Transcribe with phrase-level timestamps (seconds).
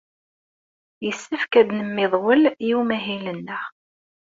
[1.05, 3.63] Yessefk ad nemmiḍwel i umahil-nneɣ.